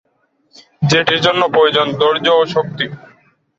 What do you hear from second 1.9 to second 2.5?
ধৈর্য,